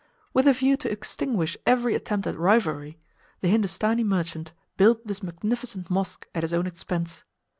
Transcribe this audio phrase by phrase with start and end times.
[0.33, 2.97] With a view to extinguish every attempt at rivalry
[3.41, 7.23] the Hindustanee merchant built this magnificent mosque at his own expense.